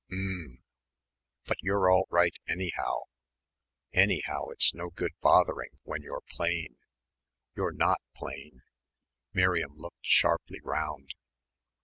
"Mm." 0.11 0.61
"But 1.45 1.57
you're 1.61 1.91
all 1.91 2.07
right, 2.09 2.35
anyhow." 2.49 3.01
"Anyhow, 3.93 4.47
it's 4.49 4.73
no 4.73 4.89
good 4.89 5.11
bothering 5.21 5.77
when 5.83 6.01
you're 6.01 6.23
plain." 6.27 6.77
"You're 7.55 7.71
not 7.71 8.01
plain." 8.15 8.63
Miriam 9.31 9.75
looked 9.77 9.97
sharply 10.03 10.57
round. 10.63 11.13